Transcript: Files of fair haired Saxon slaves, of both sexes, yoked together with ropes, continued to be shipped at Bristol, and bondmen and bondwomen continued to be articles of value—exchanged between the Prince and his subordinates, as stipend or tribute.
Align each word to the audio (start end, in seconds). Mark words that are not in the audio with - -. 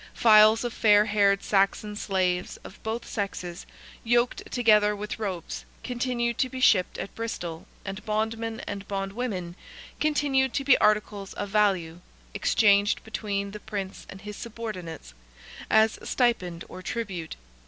Files 0.15 0.63
of 0.63 0.73
fair 0.73 1.05
haired 1.05 1.43
Saxon 1.43 1.95
slaves, 1.95 2.57
of 2.63 2.81
both 2.81 3.07
sexes, 3.07 3.67
yoked 4.03 4.49
together 4.51 4.95
with 4.95 5.19
ropes, 5.19 5.63
continued 5.83 6.39
to 6.39 6.49
be 6.49 6.59
shipped 6.59 6.97
at 6.97 7.13
Bristol, 7.13 7.67
and 7.85 8.03
bondmen 8.03 8.61
and 8.61 8.87
bondwomen 8.87 9.55
continued 9.99 10.55
to 10.55 10.63
be 10.63 10.75
articles 10.79 11.33
of 11.35 11.49
value—exchanged 11.49 13.03
between 13.03 13.51
the 13.51 13.59
Prince 13.59 14.07
and 14.09 14.21
his 14.21 14.35
subordinates, 14.35 15.13
as 15.69 15.99
stipend 16.01 16.63
or 16.67 16.81
tribute. 16.81 17.35